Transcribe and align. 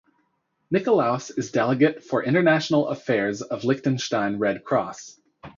Nikoluas 0.73 1.29
is 1.37 1.51
Delegate 1.51 2.03
for 2.03 2.23
International 2.23 2.87
Affairs 2.87 3.43
of 3.43 3.65
Liechtenstein 3.65 4.39
Red 4.39 4.63
Cross. 4.63 5.19